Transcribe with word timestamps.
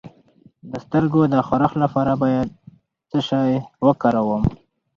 د 0.71 0.71
سترګو 0.85 1.21
د 1.33 1.35
خارښ 1.47 1.73
لپاره 1.83 2.13
باید 2.23 2.49
څه 3.09 3.19
شی 3.29 3.51
وکاروم؟ 3.85 4.43